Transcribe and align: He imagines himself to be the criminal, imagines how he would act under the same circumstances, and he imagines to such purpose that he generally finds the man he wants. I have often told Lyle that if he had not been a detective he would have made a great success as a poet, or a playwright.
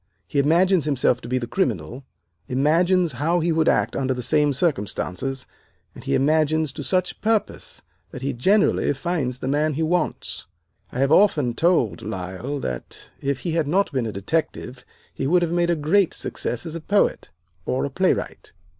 He 0.25 0.39
imagines 0.39 0.85
himself 0.85 1.21
to 1.21 1.27
be 1.29 1.37
the 1.37 1.45
criminal, 1.45 2.03
imagines 2.47 3.11
how 3.11 3.39
he 3.39 3.51
would 3.51 3.69
act 3.69 3.95
under 3.95 4.15
the 4.15 4.23
same 4.23 4.51
circumstances, 4.51 5.45
and 5.93 6.03
he 6.03 6.15
imagines 6.15 6.71
to 6.71 6.83
such 6.83 7.21
purpose 7.21 7.83
that 8.09 8.23
he 8.23 8.33
generally 8.33 8.91
finds 8.93 9.37
the 9.37 9.47
man 9.47 9.75
he 9.75 9.83
wants. 9.83 10.47
I 10.91 10.97
have 11.01 11.11
often 11.11 11.53
told 11.53 12.01
Lyle 12.01 12.59
that 12.61 13.11
if 13.21 13.41
he 13.41 13.51
had 13.51 13.67
not 13.67 13.91
been 13.91 14.07
a 14.07 14.11
detective 14.11 14.83
he 15.13 15.27
would 15.27 15.43
have 15.43 15.51
made 15.51 15.69
a 15.69 15.75
great 15.75 16.15
success 16.15 16.65
as 16.65 16.73
a 16.73 16.81
poet, 16.81 17.29
or 17.67 17.85
a 17.85 17.91
playwright. 17.91 18.53